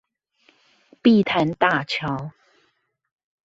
[0.99, 2.31] 碧潭大橋